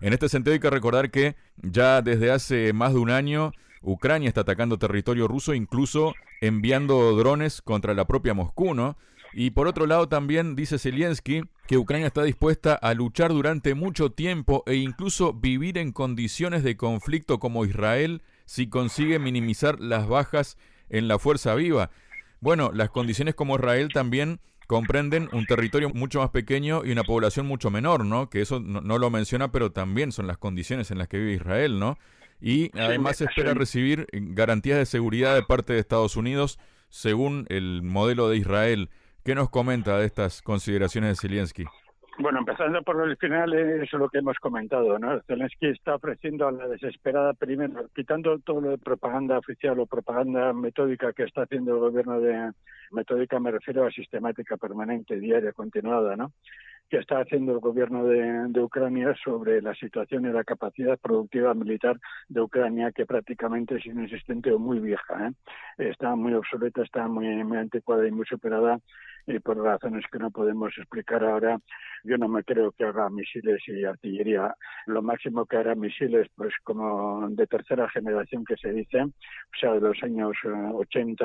En 0.00 0.12
este 0.12 0.28
sentido 0.28 0.54
hay 0.54 0.60
que 0.60 0.70
recordar 0.70 1.10
que 1.10 1.36
ya 1.56 2.02
desde 2.02 2.32
hace 2.32 2.72
más 2.72 2.92
de 2.92 2.98
un 2.98 3.10
año 3.10 3.52
Ucrania 3.82 4.28
está 4.28 4.42
atacando 4.42 4.78
territorio 4.78 5.28
ruso, 5.28 5.54
incluso 5.54 6.14
enviando 6.40 7.16
drones 7.16 7.62
contra 7.62 7.94
la 7.94 8.06
propia 8.06 8.34
Moscú, 8.34 8.74
¿no? 8.74 8.96
Y 9.32 9.50
por 9.50 9.68
otro 9.68 9.86
lado 9.86 10.08
también 10.08 10.56
dice 10.56 10.78
Zelensky 10.78 11.42
que 11.66 11.78
Ucrania 11.78 12.08
está 12.08 12.24
dispuesta 12.24 12.74
a 12.74 12.94
luchar 12.94 13.30
durante 13.30 13.74
mucho 13.74 14.10
tiempo 14.10 14.64
e 14.66 14.74
incluso 14.74 15.32
vivir 15.32 15.78
en 15.78 15.92
condiciones 15.92 16.64
de 16.64 16.76
conflicto 16.76 17.38
como 17.38 17.64
Israel 17.64 18.22
si 18.44 18.68
consigue 18.68 19.20
minimizar 19.20 19.78
las 19.78 20.08
bajas 20.08 20.58
en 20.88 21.06
la 21.06 21.18
fuerza 21.20 21.54
viva. 21.54 21.90
Bueno, 22.40 22.72
las 22.74 22.90
condiciones 22.90 23.34
como 23.34 23.54
Israel 23.54 23.90
también 23.92 24.40
comprenden 24.66 25.28
un 25.32 25.46
territorio 25.46 25.90
mucho 25.90 26.20
más 26.20 26.30
pequeño 26.30 26.82
y 26.84 26.92
una 26.92 27.04
población 27.04 27.46
mucho 27.46 27.70
menor, 27.70 28.04
¿no? 28.04 28.30
Que 28.30 28.40
eso 28.40 28.60
no, 28.60 28.98
lo 28.98 29.10
menciona, 29.10 29.52
pero 29.52 29.72
también 29.72 30.12
son 30.12 30.26
las 30.26 30.38
condiciones 30.38 30.90
en 30.90 30.98
las 30.98 31.08
que 31.08 31.18
vive 31.18 31.32
Israel, 31.32 31.78
¿no? 31.78 31.98
Y 32.40 32.70
además 32.78 33.20
espera 33.20 33.52
recibir 33.52 34.06
garantías 34.12 34.78
de 34.78 34.86
seguridad 34.86 35.34
de 35.34 35.42
parte 35.42 35.72
de 35.72 35.80
Estados 35.80 36.16
Unidos 36.16 36.58
según 36.88 37.46
el 37.48 37.82
modelo 37.82 38.28
de 38.28 38.36
Israel. 38.36 38.90
¿Qué 39.24 39.34
nos 39.34 39.50
comenta 39.50 39.98
de 39.98 40.06
estas 40.06 40.40
consideraciones 40.40 41.10
de 41.20 41.28
Zelensky? 41.28 41.64
Bueno, 42.18 42.38
empezando 42.38 42.82
por 42.82 43.06
el 43.06 43.16
final, 43.18 43.52
es 43.54 43.92
lo 43.92 44.08
que 44.08 44.18
hemos 44.18 44.38
comentado, 44.38 44.98
¿no? 44.98 45.20
Zelensky 45.22 45.68
está 45.68 45.94
ofreciendo 45.94 46.48
a 46.48 46.52
la 46.52 46.68
desesperada, 46.68 47.34
primero, 47.34 47.86
quitando 47.94 48.38
todo 48.38 48.60
lo 48.60 48.70
de 48.70 48.78
propaganda 48.78 49.38
oficial 49.38 49.78
o 49.78 49.86
propaganda 49.86 50.52
metódica 50.52 51.12
que 51.12 51.24
está 51.24 51.42
haciendo 51.42 51.74
el 51.74 51.80
gobierno 51.80 52.20
de... 52.20 52.52
Metódica 52.92 53.38
me 53.38 53.50
refiero 53.50 53.86
a 53.86 53.90
sistemática, 53.90 54.56
permanente, 54.56 55.18
diaria, 55.18 55.52
continuada, 55.52 56.16
¿no? 56.16 56.32
que 56.90 56.98
está 56.98 57.20
haciendo 57.20 57.52
el 57.52 57.60
gobierno 57.60 58.04
de, 58.04 58.60
Ucrania 58.60 59.14
sobre 59.24 59.62
la 59.62 59.74
situación 59.74 60.26
y 60.26 60.32
la 60.32 60.42
capacidad 60.42 60.98
productiva 60.98 61.54
militar 61.54 61.96
de 62.28 62.40
Ucrania, 62.40 62.90
que 62.90 63.06
prácticamente 63.06 63.76
es 63.76 63.86
inexistente 63.86 64.52
o 64.52 64.58
muy 64.58 64.80
vieja. 64.80 65.28
¿eh? 65.28 65.32
Está 65.78 66.16
muy 66.16 66.34
obsoleta, 66.34 66.82
está 66.82 67.06
muy, 67.06 67.44
muy 67.44 67.58
anticuada 67.58 68.06
y 68.06 68.10
muy 68.10 68.26
superada 68.26 68.80
y 69.26 69.38
por 69.38 69.58
razones 69.58 70.04
que 70.10 70.18
no 70.18 70.30
podemos 70.30 70.72
explicar 70.76 71.24
ahora, 71.24 71.58
yo 72.04 72.16
no 72.16 72.28
me 72.28 72.42
creo 72.44 72.72
que 72.72 72.84
haga 72.84 73.10
misiles 73.10 73.60
y 73.66 73.84
artillería. 73.84 74.54
Lo 74.86 75.02
máximo 75.02 75.46
que 75.46 75.56
hará 75.56 75.74
misiles, 75.74 76.28
pues 76.34 76.54
como 76.64 77.28
de 77.30 77.46
tercera 77.46 77.88
generación 77.90 78.44
que 78.44 78.56
se 78.56 78.72
dice, 78.72 79.02
o 79.02 79.12
sea, 79.60 79.72
de 79.74 79.80
los 79.80 80.02
años 80.02 80.36
80, 80.44 81.24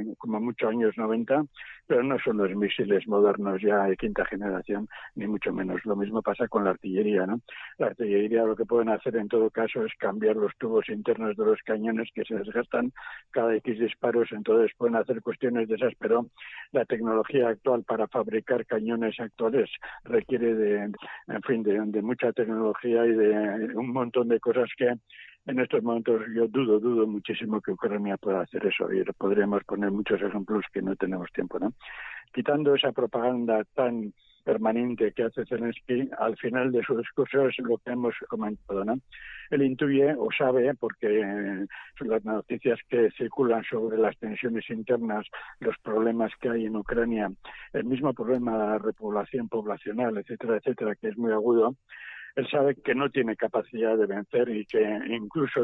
eh, 0.00 0.14
como 0.18 0.40
muchos 0.40 0.70
años 0.70 0.94
90, 0.96 1.44
pero 1.86 2.02
no 2.02 2.18
son 2.18 2.38
los 2.38 2.54
misiles 2.54 3.06
modernos 3.08 3.60
ya 3.62 3.84
de 3.84 3.96
quinta 3.96 4.24
generación, 4.26 4.88
ni 5.14 5.26
mucho 5.26 5.52
menos. 5.52 5.84
Lo 5.84 5.96
mismo 5.96 6.22
pasa 6.22 6.46
con 6.48 6.64
la 6.64 6.70
artillería, 6.70 7.26
¿no? 7.26 7.40
La 7.78 7.86
artillería 7.86 8.44
lo 8.44 8.56
que 8.56 8.64
pueden 8.64 8.90
hacer 8.90 9.16
en 9.16 9.28
todo 9.28 9.50
caso 9.50 9.84
es 9.84 9.92
cambiar 9.98 10.36
los 10.36 10.52
tubos 10.58 10.88
internos 10.88 11.36
de 11.36 11.44
los 11.44 11.60
cañones 11.62 12.08
que 12.14 12.24
se 12.24 12.34
desgastan 12.34 12.92
cada 13.30 13.54
X 13.56 13.78
disparos, 13.78 14.28
entonces 14.32 14.70
pueden 14.76 14.96
hacer 14.96 15.22
cuestiones 15.22 15.68
de 15.68 15.76
esas, 15.76 15.94
pero 15.98 16.26
la 16.72 16.84
tecnología 16.84 17.07
actual 17.46 17.84
para 17.84 18.08
fabricar 18.08 18.66
cañones 18.66 19.18
actuales 19.20 19.70
requiere 20.04 20.54
de, 20.54 20.92
en 21.28 21.42
fin, 21.46 21.62
de, 21.62 21.80
de 21.80 22.02
mucha 22.02 22.32
tecnología 22.32 23.04
y 23.06 23.12
de 23.12 23.76
un 23.76 23.92
montón 23.92 24.28
de 24.28 24.40
cosas 24.40 24.68
que 24.76 24.94
en 25.48 25.60
estos 25.60 25.82
momentos 25.82 26.22
yo 26.34 26.46
dudo, 26.48 26.78
dudo 26.78 27.06
muchísimo 27.06 27.60
que 27.60 27.72
Ucrania 27.72 28.16
pueda 28.18 28.42
hacer 28.42 28.66
eso 28.66 28.92
y 28.92 29.02
podríamos 29.16 29.64
poner 29.64 29.90
muchos 29.90 30.20
ejemplos 30.20 30.64
que 30.72 30.82
no 30.82 30.94
tenemos 30.96 31.30
tiempo, 31.32 31.58
¿no? 31.58 31.72
Quitando 32.32 32.74
esa 32.74 32.92
propaganda 32.92 33.64
tan 33.74 34.12
permanente 34.44 35.12
que 35.12 35.24
hace 35.24 35.46
Zelensky, 35.46 36.08
al 36.18 36.36
final 36.36 36.72
de 36.72 36.82
su 36.82 36.96
discurso 36.96 37.48
es 37.48 37.58
lo 37.58 37.78
que 37.78 37.92
hemos 37.92 38.14
comentado, 38.28 38.84
¿no? 38.84 38.98
Él 39.50 39.62
intuye 39.62 40.14
o 40.18 40.28
sabe, 40.36 40.74
porque 40.74 41.66
las 42.00 42.24
noticias 42.24 42.78
que 42.88 43.10
circulan 43.12 43.64
sobre 43.64 43.98
las 43.98 44.16
tensiones 44.18 44.68
internas, 44.70 45.26
los 45.60 45.76
problemas 45.78 46.32
que 46.40 46.50
hay 46.50 46.66
en 46.66 46.76
Ucrania, 46.76 47.30
el 47.72 47.84
mismo 47.84 48.12
problema 48.14 48.52
de 48.52 48.58
la 48.58 48.78
repoblación 48.78 49.48
poblacional, 49.48 50.16
etcétera, 50.18 50.56
etcétera, 50.56 50.94
que 50.96 51.08
es 51.08 51.18
muy 51.18 51.32
agudo, 51.32 51.76
él 52.38 52.48
sabe 52.48 52.76
que 52.76 52.94
no 52.94 53.10
tiene 53.10 53.34
capacidad 53.34 53.96
de 53.96 54.06
vencer 54.06 54.48
y 54.48 54.64
que 54.64 54.80
incluso 55.08 55.60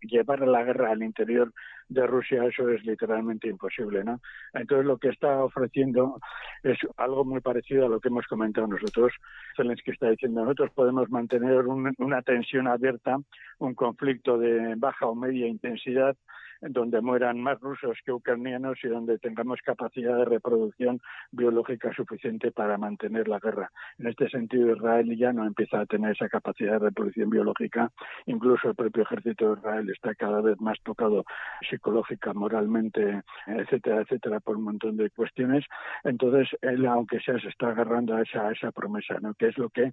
llevar 0.00 0.40
la 0.40 0.64
guerra 0.64 0.90
al 0.90 1.04
interior 1.04 1.52
de 1.88 2.04
Rusia 2.04 2.44
eso 2.44 2.68
es 2.68 2.84
literalmente 2.84 3.46
imposible, 3.46 4.02
¿no? 4.02 4.20
Entonces 4.52 4.86
lo 4.86 4.98
que 4.98 5.10
está 5.10 5.44
ofreciendo 5.44 6.18
es 6.64 6.78
algo 6.96 7.24
muy 7.24 7.40
parecido 7.40 7.86
a 7.86 7.88
lo 7.88 8.00
que 8.00 8.08
hemos 8.08 8.26
comentado 8.26 8.66
nosotros. 8.66 9.12
Zelensky 9.56 9.92
está 9.92 10.10
diciendo 10.10 10.42
nosotros 10.42 10.72
podemos 10.74 11.08
mantener 11.10 11.64
una 11.64 12.22
tensión 12.22 12.66
abierta, 12.66 13.18
un 13.60 13.74
conflicto 13.74 14.36
de 14.36 14.74
baja 14.76 15.06
o 15.06 15.14
media 15.14 15.46
intensidad 15.46 16.16
donde 16.60 17.00
mueran 17.00 17.40
más 17.40 17.60
rusos 17.60 17.98
que 18.04 18.12
ucranianos 18.12 18.78
y 18.82 18.88
donde 18.88 19.18
tengamos 19.18 19.60
capacidad 19.62 20.16
de 20.16 20.24
reproducción 20.24 21.00
biológica 21.32 21.92
suficiente 21.92 22.50
para 22.50 22.78
mantener 22.78 23.28
la 23.28 23.38
guerra. 23.38 23.70
En 23.98 24.08
este 24.08 24.28
sentido, 24.28 24.74
Israel 24.74 25.16
ya 25.16 25.32
no 25.32 25.46
empieza 25.46 25.80
a 25.80 25.86
tener 25.86 26.12
esa 26.12 26.28
capacidad 26.28 26.72
de 26.72 26.86
reproducción 26.86 27.30
biológica. 27.30 27.90
Incluso 28.26 28.68
el 28.68 28.74
propio 28.74 29.02
ejército 29.02 29.54
de 29.54 29.60
Israel 29.60 29.90
está 29.90 30.14
cada 30.14 30.40
vez 30.40 30.60
más 30.60 30.78
tocado 30.82 31.24
psicológica, 31.68 32.32
moralmente, 32.32 33.22
etcétera, 33.46 34.02
etcétera, 34.02 34.40
por 34.40 34.56
un 34.56 34.64
montón 34.64 34.96
de 34.96 35.10
cuestiones. 35.10 35.64
Entonces, 36.04 36.48
él, 36.62 36.86
aunque 36.86 37.20
sea, 37.20 37.38
se 37.38 37.48
está 37.48 37.68
agarrando 37.68 38.16
a 38.16 38.22
esa, 38.22 38.48
a 38.48 38.52
esa 38.52 38.72
promesa, 38.72 39.18
¿no? 39.20 39.34
que 39.34 39.48
es 39.48 39.58
lo 39.58 39.70
que 39.70 39.92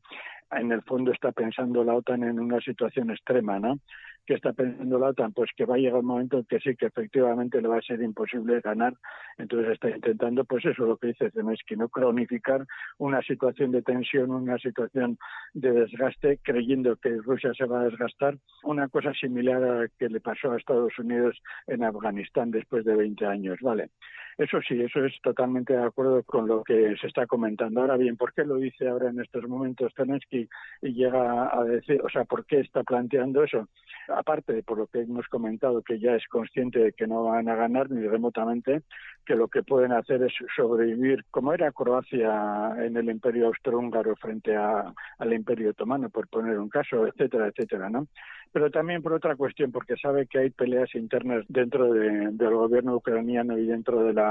en 0.52 0.72
el 0.72 0.82
fondo 0.84 1.12
está 1.12 1.32
pensando 1.32 1.84
la 1.84 1.96
OTAN 1.96 2.24
en 2.24 2.40
una 2.40 2.60
situación 2.60 3.10
extrema, 3.12 3.60
¿no? 3.60 3.80
Que 4.26 4.36
está 4.36 4.54
pensando 4.54 5.00
la 5.00 5.10
OTAN? 5.10 5.34
Pues 5.34 5.50
que 5.56 5.66
va 5.66 5.76
a 5.76 5.78
llegar 5.78 6.00
un 6.00 6.06
momento 6.06 6.38
en 6.38 6.46
que 6.46 6.60
sí, 6.60 6.76
que 6.76 6.88
efectivamente 6.88 7.62
le 7.62 7.68
va 7.68 7.78
a 7.78 7.82
ser 7.82 8.02
imposible 8.02 8.62
ganar. 8.62 8.94
Entonces 9.38 9.74
está 9.74 9.90
intentando, 9.90 10.46
pues 10.46 10.66
eso, 10.66 10.86
lo 10.86 10.98
que 10.98 11.08
dice 11.08 11.32
Zelensky, 11.32 11.76
no 11.76 11.90
cronificar 11.90 12.66
una 12.98 13.22
situación 13.22 13.72
de 13.72 13.82
tensión, 13.82 14.32
una 14.32 14.58
situación 14.58 15.18
de 15.54 15.72
desgaste, 15.72 16.40
creyendo 16.44 16.96
que 16.98 17.18
Rusia 17.18 17.54
se 17.54 17.66
va 17.66 17.82
a 17.82 17.86
desgastar. 17.86 18.38
Una 18.64 18.88
cosa 18.88 19.14
similar 19.14 19.64
a 19.64 19.88
que 19.98 20.10
le 20.10 20.20
pasó 20.20 20.52
a 20.52 20.58
Estados 20.58 20.98
Unidos 21.00 21.42
en 21.68 21.84
Afganistán 21.84 22.52
después 22.52 22.86
de 22.86 22.96
20 22.96 23.26
años, 23.26 23.58
¿vale? 23.62 23.90
Eso 24.38 24.60
sí, 24.68 24.82
eso 24.82 25.06
es 25.06 25.14
totalmente 25.22 25.74
de 25.74 25.84
acuerdo 25.84 26.24
con 26.24 26.48
lo 26.48 26.64
que 26.64 26.96
se 27.00 27.08
está 27.08 27.28
comentando. 27.28 27.82
Ahora 27.82 27.98
bien, 27.98 28.18
¿por 28.18 28.34
qué 28.34 28.44
lo 28.44 28.56
dice 28.56 28.88
ahora 28.88 29.10
en 29.10 29.20
estos 29.20 29.48
momentos 29.48 29.94
Zelensky 29.96 30.50
y 30.82 30.94
llega 30.94 31.56
a 31.56 31.64
decir, 31.64 32.02
o 32.04 32.10
sea, 32.10 32.26
por 32.26 32.46
qué 32.46 32.62
está 32.62 32.84
planteando 32.84 33.44
eso? 33.44 33.68
Aparte 34.08 34.54
de 34.54 34.64
por 34.64 34.80
lo 34.80 34.88
que 34.88 35.02
hemos 35.02 35.28
comentado, 35.28 35.82
que 35.84 36.00
ya 36.00 36.16
es 36.16 36.28
consciente 36.28 36.80
de 36.80 36.94
que 36.94 37.06
no 37.06 37.26
van 37.26 37.48
a 37.48 37.56
ganar 37.56 37.92
ni 37.92 38.08
remotamente, 38.08 38.82
que 39.26 39.36
lo 39.36 39.48
que 39.48 39.62
pueden 39.64 39.92
hacer 39.92 40.24
es 40.24 40.34
sobrevivir, 40.56 41.26
como 41.30 41.54
era 41.54 41.72
Croacia 41.72 42.74
en 42.84 42.98
el 42.98 43.10
Imperio 43.10 43.48
Austrohúngaro 43.48 44.16
frente 44.16 44.56
al 44.56 45.34
Imperio 45.34 45.70
Otomano, 45.72 46.10
por 46.10 46.28
poner 46.28 46.58
un 46.58 46.70
caso, 46.70 47.08
etcétera, 47.08 47.48
etcétera, 47.48 47.90
¿no? 47.90 48.08
Pero 48.52 48.70
también 48.70 49.02
por 49.02 49.14
otra 49.14 49.36
cuestión, 49.36 49.72
porque 49.72 49.96
sabe 49.98 50.28
que 50.28 50.40
hay 50.40 50.50
peleas 50.52 50.94
internas 50.94 51.44
dentro 51.48 51.92
del 51.92 52.38
gobierno 52.38 52.96
ucraniano 52.96 53.58
y 53.58 53.66
dentro 53.66 54.04
de 54.04 54.14
la 54.14 54.23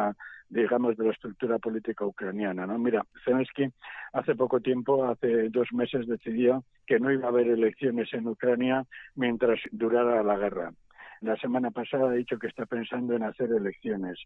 digamos, 0.48 0.96
de 0.96 1.04
la 1.06 1.12
estructura 1.12 1.58
política 1.58 2.04
ucraniana. 2.04 2.66
Mira, 2.78 3.04
Zelensky 3.24 3.72
hace 4.12 4.34
poco 4.34 4.60
tiempo, 4.60 5.04
hace 5.04 5.48
dos 5.48 5.72
meses, 5.72 6.06
decidió 6.06 6.64
que 6.86 7.00
no 7.00 7.10
iba 7.10 7.26
a 7.26 7.30
haber 7.30 7.48
elecciones 7.48 8.12
en 8.12 8.28
Ucrania 8.28 8.84
mientras 9.14 9.58
durara 9.70 10.22
la 10.22 10.36
guerra. 10.36 10.72
La 11.22 11.36
semana 11.36 11.70
pasada 11.70 12.10
ha 12.10 12.14
dicho 12.14 12.36
que 12.36 12.48
está 12.48 12.66
pensando 12.66 13.14
en 13.14 13.22
hacer 13.22 13.52
elecciones. 13.52 14.18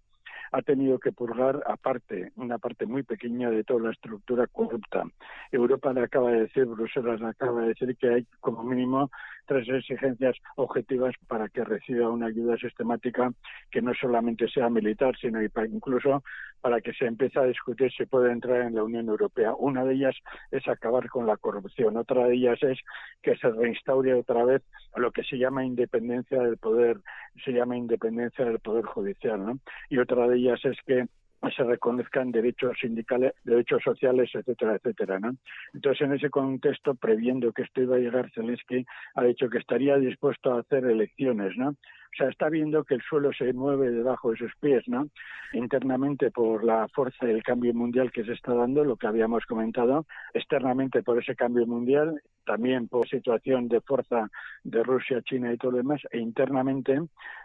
Ha 0.50 0.62
tenido 0.62 0.98
que 0.98 1.12
purgar 1.12 1.62
aparte, 1.66 2.32
una 2.36 2.56
parte 2.56 2.86
muy 2.86 3.02
pequeña 3.02 3.50
de 3.50 3.64
toda 3.64 3.82
la 3.82 3.90
estructura 3.90 4.46
corrupta. 4.46 5.04
Europa 5.52 5.92
le 5.92 6.04
acaba 6.04 6.30
de 6.30 6.40
decir, 6.40 6.64
Bruselas 6.64 7.20
le 7.20 7.28
acaba 7.28 7.60
de 7.60 7.68
decir 7.68 7.94
que 7.98 8.08
hay 8.08 8.26
como 8.40 8.62
mínimo 8.62 9.10
tres 9.46 9.68
exigencias 9.68 10.36
objetivas 10.56 11.14
para 11.26 11.48
que 11.48 11.64
reciba 11.64 12.10
una 12.10 12.26
ayuda 12.26 12.56
sistemática 12.56 13.32
que 13.70 13.80
no 13.80 13.94
solamente 13.94 14.48
sea 14.48 14.68
militar, 14.68 15.16
sino 15.20 15.40
incluso 15.42 16.22
para 16.60 16.80
que 16.80 16.92
se 16.92 17.06
empiece 17.06 17.38
a 17.38 17.44
discutir 17.44 17.90
si 17.92 18.06
puede 18.06 18.32
entrar 18.32 18.62
en 18.62 18.74
la 18.74 18.82
Unión 18.82 19.08
Europea. 19.08 19.54
Una 19.54 19.84
de 19.84 19.94
ellas 19.94 20.16
es 20.50 20.66
acabar 20.68 21.08
con 21.08 21.26
la 21.26 21.36
corrupción, 21.36 21.96
otra 21.96 22.26
de 22.26 22.34
ellas 22.34 22.62
es 22.62 22.78
que 23.22 23.36
se 23.36 23.50
reinstaure 23.50 24.14
otra 24.14 24.44
vez 24.44 24.62
lo 24.96 25.10
que 25.12 25.22
se 25.22 25.38
llama 25.38 25.64
independencia 25.64 26.42
del 26.42 26.56
poder, 26.56 26.98
se 27.44 27.52
llama 27.52 27.76
independencia 27.76 28.44
del 28.44 28.58
poder 28.58 28.84
judicial, 28.84 29.44
¿no? 29.44 29.58
Y 29.88 29.98
otra 29.98 30.26
de 30.28 30.36
ellas 30.36 30.60
es 30.64 30.76
que 30.86 31.06
se 31.54 31.64
reconozcan 31.64 32.32
derechos 32.32 32.76
sindicales, 32.80 33.32
derechos 33.44 33.82
sociales, 33.82 34.30
etcétera, 34.34 34.76
etcétera, 34.76 35.18
¿no? 35.20 35.36
Entonces, 35.74 36.06
en 36.06 36.14
ese 36.14 36.30
contexto, 36.30 36.94
previendo 36.94 37.52
que 37.52 37.62
esto 37.62 37.82
iba 37.82 37.96
a 37.96 38.00
llegar, 38.00 38.30
Zelensky 38.32 38.84
ha 39.14 39.24
dicho 39.24 39.48
que 39.48 39.58
estaría 39.58 39.96
dispuesto 39.96 40.52
a 40.52 40.60
hacer 40.60 40.84
elecciones, 40.84 41.56
¿no? 41.56 41.76
Sea, 42.16 42.28
está 42.28 42.48
viendo 42.48 42.84
que 42.84 42.94
el 42.94 43.02
suelo 43.02 43.30
se 43.32 43.52
mueve 43.52 43.90
debajo 43.90 44.30
de 44.30 44.38
sus 44.38 44.54
pies, 44.56 44.84
¿no? 44.86 45.08
Internamente 45.52 46.30
por 46.30 46.64
la 46.64 46.88
fuerza 46.88 47.26
del 47.26 47.42
cambio 47.42 47.74
mundial 47.74 48.10
que 48.10 48.24
se 48.24 48.32
está 48.32 48.54
dando, 48.54 48.84
lo 48.84 48.96
que 48.96 49.06
habíamos 49.06 49.44
comentado, 49.44 50.06
externamente 50.32 51.02
por 51.02 51.22
ese 51.22 51.36
cambio 51.36 51.66
mundial, 51.66 52.22
también 52.46 52.88
por 52.88 53.06
situación 53.08 53.68
de 53.68 53.80
fuerza 53.82 54.30
de 54.64 54.82
Rusia, 54.82 55.20
China 55.22 55.52
y 55.52 55.58
todo 55.58 55.72
lo 55.72 55.78
demás, 55.78 56.00
e 56.10 56.18
internamente 56.18 56.98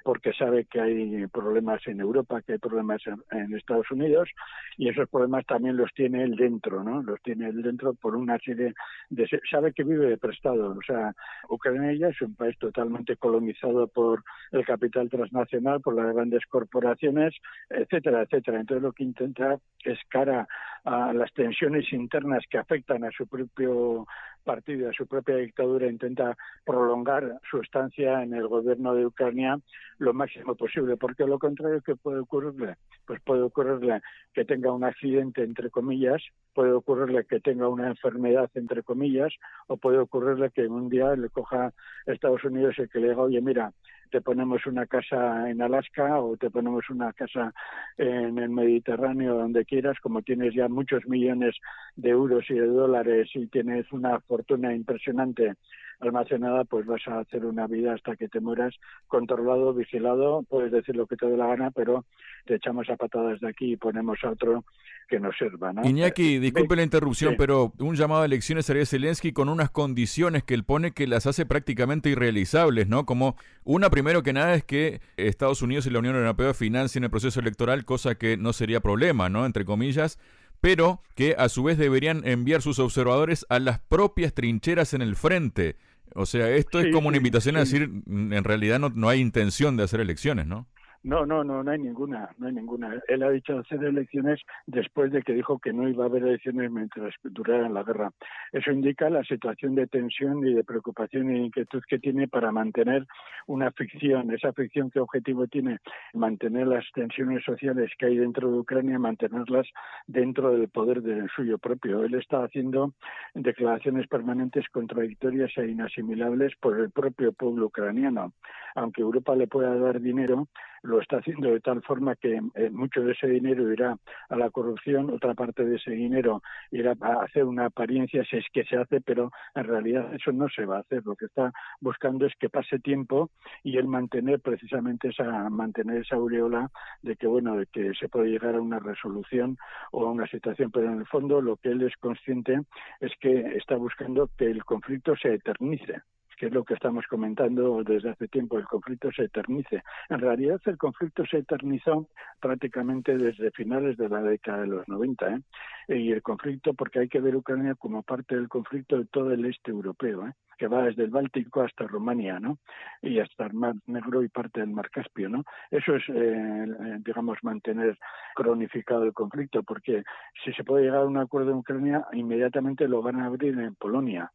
porque 0.04 0.32
sabe 0.34 0.66
que 0.66 0.80
hay 0.80 1.28
problemas 1.28 1.86
en 1.88 2.00
Europa, 2.00 2.42
que 2.42 2.54
hay 2.54 2.60
problemas 2.60 3.02
en, 3.32 3.54
Estados 3.56 3.92
Unidos, 3.92 4.30
y 4.78 4.88
esos 4.88 5.10
problemas 5.10 5.46
también 5.46 5.76
los 5.76 5.92
tiene 5.94 6.24
él 6.24 6.36
dentro, 6.36 6.84
¿no? 6.84 7.02
Los 7.04 7.22
tiene 7.22 7.50
él 7.50 7.62
dentro 7.62 7.94
por 7.94 8.16
una 8.16 8.38
serie 8.40 8.74
de... 9.10 9.28
sabe 9.50 9.74
que 9.74 9.84
vive 9.84 10.06
de 10.06 10.18
prestado, 10.18 10.72
o 10.78 10.82
sea, 10.86 11.14
Ucrania 11.50 12.08
es 12.08 12.22
un 12.22 12.36
país 12.36 12.58
totalmente 12.60 13.18
colonizado 13.18 13.88
por 13.88 14.24
el 14.52 14.61
capital 14.64 15.10
transnacional, 15.10 15.82
por 15.82 15.96
las 15.96 16.14
grandes 16.14 16.46
corporaciones, 16.48 17.34
etcétera, 17.70 18.24
etcétera. 18.24 18.60
Entonces 18.60 18.84
lo 18.84 18.92
que 18.92 19.04
intenta 19.04 19.58
es 19.84 20.00
cara 20.10 20.48
a 20.84 21.14
las 21.14 21.32
tensiones 21.34 21.92
internas 21.94 22.44
que 22.50 22.58
afectan 22.58 23.04
a 23.04 23.12
su 23.12 23.28
propio 23.28 24.08
partido, 24.44 24.90
a 24.90 24.94
su 24.94 25.06
propia 25.08 25.36
dictadura, 25.36 25.88
intenta 25.88 26.36
prolongar 26.66 27.40
su 27.50 27.60
estancia 27.60 28.24
en 28.24 28.34
el 28.34 28.48
gobierno 28.48 28.96
de 28.96 29.06
Ucrania 29.06 29.60
lo 30.00 30.14
máximo 30.14 30.56
posible, 30.56 30.98
porque 30.98 31.26
lo 31.26 31.38
contrario 31.38 31.82
que 31.82 31.96
puede 31.96 32.20
ocurrirle, 32.20 32.76
pues 33.06 33.22
puede 33.22 33.44
ocurrirle 33.44 34.02
que 34.34 34.46
tenga 34.46 34.72
un 34.72 34.84
accidente 34.84 35.44
entre 35.44 35.70
comillas, 35.70 36.24
puede 36.54 36.72
ocurrirle 36.72 37.26
que 37.26 37.40
tenga 37.40 37.68
una 37.68 37.88
enfermedad, 37.88 38.50
entre 38.56 38.82
comillas, 38.82 39.32
o 39.68 39.78
puede 39.78 40.00
ocurrirle 40.00 40.50
que 40.50 40.66
un 40.66 40.90
día 40.90 41.16
le 41.16 41.30
coja 41.30 41.72
Estados 42.08 42.44
Unidos 42.44 42.76
y 42.80 42.88
que 42.88 43.00
le 43.00 43.10
diga, 43.10 43.22
oye, 43.22 43.42
mira, 43.42 43.72
te 44.12 44.22
ponemos 44.22 44.66
una 44.68 44.86
casa 44.86 45.50
en 45.50 45.62
Alaska 45.62 46.20
o 46.20 46.38
te 46.38 46.52
ponemos 46.52 46.90
una 46.90 47.14
casa 47.14 47.54
en 47.98 48.38
el 48.38 48.50
Mediterráneo, 48.50 49.36
donde 49.36 49.66
quieras, 49.66 49.98
como 50.02 50.22
tienes 50.22 50.54
ya 50.54 50.68
muchos 50.68 51.08
millones 51.08 51.56
de 51.96 52.10
euros 52.10 52.46
y 52.50 52.56
de 52.56 52.68
dólares 52.68 53.30
y 53.34 53.48
tienes 53.48 53.92
una 53.92 54.20
fortuna 54.20 54.76
impresionante 54.76 55.54
almacenada, 56.02 56.64
pues 56.66 56.86
vas 56.86 57.02
a 57.08 57.20
hacer 57.20 57.46
una 57.46 57.68
vida 57.68 57.94
hasta 57.94 58.16
que 58.16 58.28
te 58.28 58.40
mueras 58.40 58.76
controlado, 59.08 59.74
vigilado, 59.74 60.44
puedes 60.50 60.72
decir 60.72 60.96
lo 60.96 61.08
que 61.08 61.16
te 61.16 61.28
dé 61.28 61.38
la 61.38 61.48
gana, 61.48 61.72
pero 61.72 62.06
te 62.46 62.56
echamos 62.56 62.90
a 62.90 62.96
patadas 62.96 63.40
de 63.40 63.50
aquí 63.50 63.74
y 63.74 63.78
ponemos 63.78 64.18
a 64.24 64.32
otro 64.32 64.66
que 65.08 65.20
nos 65.20 65.38
sirva. 65.38 65.74
¿no? 65.74 65.88
Iñaki, 65.88 66.40
disculpe 66.40 66.76
la 66.76 66.84
interrupción, 66.84 67.36
pero 67.38 67.74
un 67.80 67.96
llamado 67.96 68.24
a 68.24 68.26
elecciones 68.26 68.66
sería 68.66 68.86
Zelensky 68.86 69.34
con 69.34 69.50
unas 69.50 69.70
condiciones 69.70 70.44
que 70.44 70.54
él 70.54 70.64
pone 70.64 70.92
que 70.92 71.08
las 71.08 71.28
hace 71.28 71.46
prácticamente 71.46 72.10
irrealizables, 72.10 72.88
¿no? 72.88 73.06
Como 73.06 73.36
una, 73.64 73.90
primero 73.90 74.24
que 74.24 74.34
nada, 74.34 74.56
es 74.56 74.64
que 74.64 75.02
Estados 75.18 75.62
Unidos 75.62 75.86
y 75.86 75.90
la 75.92 76.00
Unión 76.00 76.16
Europea 76.16 76.54
financien 76.54 77.04
el 77.04 77.10
proceso 77.10 77.40
electoral, 77.40 77.86
cosa 77.86 78.16
que 78.16 78.38
no 78.38 78.54
sería 78.54 78.80
problema, 78.80 79.30
¿no? 79.30 79.46
Entre 79.46 79.66
comillas 79.66 80.18
pero 80.62 81.02
que 81.16 81.36
a 81.38 81.50
su 81.50 81.64
vez 81.64 81.78
deberían 81.78 82.26
enviar 82.26 82.62
sus 82.62 82.80
observadores 82.80 83.46
a 83.50 83.60
las 83.60 83.80
propias 83.80 84.34
trincheras 84.34 84.94
en 84.94 85.02
el 85.02 85.16
frente. 85.16 85.76
O 86.16 86.26
sea, 86.26 86.50
esto 86.50 86.80
es 86.80 86.92
como 86.94 87.08
una 87.08 87.18
invitación 87.18 87.56
a 87.56 87.60
decir, 87.60 87.84
en 88.08 88.44
realidad 88.44 88.80
no, 88.80 88.90
no 88.90 89.10
hay 89.10 89.20
intención 89.20 89.78
de 89.78 89.84
hacer 89.84 90.00
elecciones, 90.02 90.46
¿no? 90.48 90.68
No, 91.04 91.26
no, 91.26 91.44
no, 91.44 91.64
no 91.64 91.72
hay 91.72 91.80
ninguna, 91.80 92.30
no 92.38 92.46
hay 92.46 92.54
ninguna. 92.54 93.02
Él 93.08 93.24
ha 93.24 93.32
dicho 93.32 93.58
hacer 93.58 93.84
elecciones 93.84 94.40
después 94.68 95.12
de 95.12 95.24
que 95.24 95.34
dijo 95.34 95.58
que 95.58 95.74
no 95.74 95.90
iba 95.90 96.04
a 96.04 96.08
haber 96.08 96.22
elecciones 96.22 96.70
mientras 96.70 97.16
durara 97.24 97.68
la 97.70 97.82
guerra. 97.82 98.12
Eso 98.52 98.72
indica 98.72 99.10
la 99.10 99.24
situación 99.24 99.74
de 99.74 99.88
tensión 99.88 100.46
y 100.48 100.54
de 100.54 100.64
preocupación 100.64 101.36
y 101.36 101.46
inquietud 101.46 101.82
que 101.88 101.98
tiene 101.98 102.28
para 102.28 102.52
mantener 102.52 103.08
una 103.48 103.72
ficción. 103.72 104.32
Esa 104.32 104.54
ficción, 104.54 104.92
¿qué 104.92 105.00
objetivo 105.00 105.48
tiene? 105.48 105.80
Mantener 106.14 106.68
las 106.68 106.86
tensiones 106.94 107.44
sociales 107.44 107.90
que 107.98 108.06
hay 108.06 108.18
dentro 108.18 108.52
de 108.52 108.60
Ucrania, 108.60 109.00
mantenerlas 109.00 109.68
dentro 110.06 110.52
del 110.52 110.70
poder 110.70 111.02
del 111.02 111.28
suyo 111.36 111.58
propio. 111.58 112.04
Él 112.04 112.14
está 112.14 112.44
haciendo 112.44 112.94
declaraciones 113.34 114.08
permanentes 114.08 114.70
contradictorias 114.70 115.52
e 115.58 115.66
inasimilables 115.66 116.54
por 116.62 116.80
el 116.80 116.92
propio 116.92 117.34
pueblo 117.34 117.66
ucraniano. 117.66 118.34
Aunque 118.76 119.02
Europa 119.02 119.36
le 119.36 119.48
pueda 119.48 119.76
dar 119.76 120.00
dinero, 120.00 120.48
lo 120.92 121.02
está 121.02 121.18
haciendo 121.18 121.50
de 121.50 121.62
tal 121.62 121.82
forma 121.84 122.16
que 122.16 122.40
eh, 122.56 122.70
mucho 122.70 123.02
de 123.02 123.14
ese 123.14 123.28
dinero 123.28 123.72
irá 123.72 123.98
a 124.30 124.36
la 124.36 124.50
corrupción, 124.50 125.10
otra 125.10 125.34
parte 125.34 125.64
de 125.64 125.78
ese 125.78 125.92
dinero 125.92 126.44
irá 126.70 126.94
a 127.00 127.24
hacer 127.24 127.46
una 127.46 127.68
apariencia 127.68 128.24
si 128.26 128.38
es 128.38 128.46
que 128.52 128.66
se 128.66 128.76
hace, 128.76 129.00
pero 129.02 129.32
en 129.56 129.64
realidad 129.64 130.14
eso 130.14 130.32
no 130.32 130.50
se 130.50 130.66
va 130.66 130.78
a 130.78 130.80
hacer. 130.82 131.02
Lo 131.06 131.16
que 131.16 131.26
está 131.26 131.52
buscando 131.80 132.26
es 132.26 132.34
que 132.40 132.50
pase 132.50 132.80
tiempo 132.80 133.32
y 133.64 133.78
él 133.78 133.88
mantener 133.88 134.42
precisamente 134.42 135.10
esa 135.10 135.50
mantener 135.50 136.02
esa 136.02 136.18
aureola 136.18 136.70
de 137.02 137.16
que 137.16 137.28
bueno 137.28 137.56
de 137.56 137.66
que 137.68 137.94
se 137.94 138.10
puede 138.10 138.30
llegar 138.30 138.56
a 138.56 138.62
una 138.62 138.80
resolución 138.80 139.58
o 139.92 140.06
a 140.06 140.12
una 140.12 140.28
situación, 140.28 140.72
pero 140.72 140.92
en 140.92 141.00
el 141.00 141.08
fondo 141.08 141.42
lo 141.42 141.56
que 141.56 141.70
él 141.70 141.82
es 141.84 141.96
consciente 141.98 142.60
es 143.00 143.12
que 143.22 143.58
está 143.58 143.76
buscando 143.78 144.30
que 144.38 144.52
el 144.52 144.66
conflicto 144.66 145.16
se 145.16 145.36
eternice 145.36 146.02
que 146.42 146.48
es 146.48 146.54
lo 146.54 146.64
que 146.64 146.74
estamos 146.74 147.06
comentando 147.06 147.84
desde 147.84 148.10
hace 148.10 148.28
tiempo, 148.28 148.58
el 148.58 148.66
conflicto 148.66 149.12
se 149.12 149.26
eternice. 149.26 149.84
En 150.10 150.18
realidad 150.18 150.60
el 150.66 150.76
conflicto 150.76 151.24
se 151.24 151.38
eternizó 151.38 152.08
prácticamente 152.40 153.16
desde 153.16 153.52
finales 153.52 153.96
de 153.96 154.10
la 154.10 154.24
década 154.24 154.62
de 154.62 154.68
los 154.68 154.88
90, 154.88 155.36
¿eh? 155.36 155.42
y 155.90 156.12
el 156.12 156.24
conflicto, 156.24 156.74
porque 156.74 156.98
hay 156.98 157.10
que 157.10 157.22
ver 157.22 157.36
Ucrania 157.36 157.76
como 157.76 158.02
parte 158.02 158.34
del 158.34 158.50
conflicto 158.50 158.98
de 158.98 159.06
todo 159.06 159.32
el 159.32 159.46
este 159.46 159.70
europeo, 159.70 160.26
¿eh? 160.26 160.34
que 160.58 160.66
va 160.66 160.86
desde 160.86 161.04
el 161.04 161.12
Báltico 161.12 161.62
hasta 161.62 161.86
Rumanía, 161.86 162.40
¿no? 162.40 162.58
Y 163.04 163.20
hasta 163.20 163.46
el 163.46 163.54
Mar 163.54 163.76
Negro 163.86 164.24
y 164.24 164.28
parte 164.28 164.62
del 164.62 164.72
Mar 164.72 164.90
Caspio, 164.90 165.30
¿no? 165.30 165.44
Eso 165.70 165.96
es, 165.96 166.04
eh, 166.10 166.66
digamos, 167.06 167.38
mantener 167.44 168.00
cronificado 168.34 169.04
el 169.04 169.14
conflicto, 169.14 169.62
porque 169.62 170.02
si 170.44 170.52
se 170.54 170.64
puede 170.64 170.86
llegar 170.86 171.02
a 171.02 171.06
un 171.06 171.18
acuerdo 171.18 171.52
en 171.52 171.58
Ucrania, 171.58 172.04
inmediatamente 172.14 172.88
lo 172.88 173.04
van 173.04 173.20
a 173.20 173.28
abrir 173.28 173.60
en 173.60 173.76
Polonia, 173.76 174.32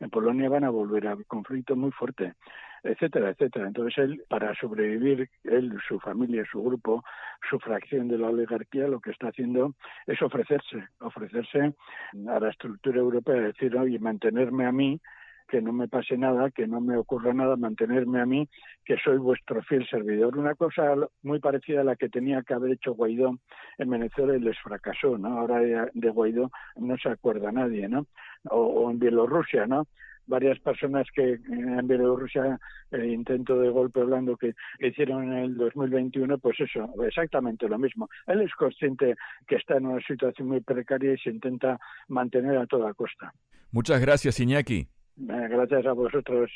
en 0.00 0.10
Polonia 0.10 0.48
van 0.48 0.64
a 0.64 0.70
volver 0.70 1.08
a 1.08 1.16
conflicto 1.26 1.76
muy 1.76 1.90
fuerte, 1.90 2.34
etcétera, 2.82 3.30
etcétera. 3.30 3.66
Entonces 3.66 3.98
él, 3.98 4.24
para 4.28 4.54
sobrevivir, 4.54 5.28
él, 5.44 5.76
su 5.86 5.98
familia, 6.00 6.44
su 6.50 6.62
grupo, 6.62 7.04
su 7.48 7.58
fracción 7.58 8.08
de 8.08 8.18
la 8.18 8.28
oligarquía, 8.28 8.88
lo 8.88 9.00
que 9.00 9.10
está 9.10 9.28
haciendo 9.28 9.74
es 10.06 10.20
ofrecerse, 10.22 10.88
ofrecerse 11.00 11.74
a 12.28 12.40
la 12.40 12.50
estructura 12.50 12.98
europea, 12.98 13.40
decir, 13.40 13.76
oye, 13.76 13.98
mantenerme 13.98 14.66
a 14.66 14.72
mí 14.72 15.00
que 15.48 15.62
no 15.62 15.72
me 15.72 15.88
pase 15.88 16.16
nada, 16.16 16.50
que 16.50 16.66
no 16.66 16.80
me 16.80 16.96
ocurra 16.96 17.32
nada, 17.32 17.56
mantenerme 17.56 18.20
a 18.20 18.26
mí, 18.26 18.48
que 18.84 18.96
soy 19.02 19.16
vuestro 19.16 19.62
fiel 19.62 19.86
servidor. 19.88 20.36
Una 20.36 20.54
cosa 20.54 20.94
muy 21.22 21.40
parecida 21.40 21.80
a 21.80 21.84
la 21.84 21.96
que 21.96 22.08
tenía 22.08 22.42
que 22.42 22.54
haber 22.54 22.72
hecho 22.72 22.94
Guaidó 22.94 23.38
en 23.78 23.90
Venezuela 23.90 24.36
y 24.36 24.40
les 24.40 24.58
fracasó, 24.60 25.16
¿no? 25.18 25.38
Ahora 25.38 25.60
de, 25.60 26.10
Guaidó 26.10 26.50
no 26.76 26.96
se 26.98 27.08
acuerda 27.08 27.50
nadie, 27.50 27.88
¿no? 27.88 28.06
O, 28.50 28.90
en 28.90 28.98
Bielorrusia, 28.98 29.66
¿no? 29.66 29.86
varias 30.26 30.58
personas 30.60 31.06
que 31.14 31.38
en 31.48 31.88
Bielorrusia 31.88 32.58
el 32.90 33.06
intento 33.06 33.58
de 33.58 33.70
golpe 33.70 34.04
blando 34.04 34.36
que 34.36 34.54
hicieron 34.78 35.32
en 35.32 35.38
el 35.38 35.56
2021, 35.56 36.36
pues 36.36 36.60
eso, 36.60 36.86
exactamente 37.02 37.66
lo 37.66 37.78
mismo. 37.78 38.10
Él 38.26 38.42
es 38.42 38.52
consciente 38.52 39.14
que 39.46 39.56
está 39.56 39.78
en 39.78 39.86
una 39.86 40.02
situación 40.02 40.48
muy 40.48 40.60
precaria 40.60 41.14
y 41.14 41.18
se 41.18 41.30
intenta 41.30 41.78
mantener 42.08 42.58
a 42.58 42.66
toda 42.66 42.92
costa. 42.92 43.32
Muchas 43.72 44.02
gracias, 44.02 44.38
Iñaki. 44.38 44.88
Gracias 45.18 45.86
a 45.86 45.92
vosotros. 45.92 46.50